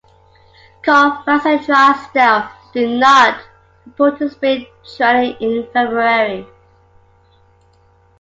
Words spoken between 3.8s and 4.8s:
report to spring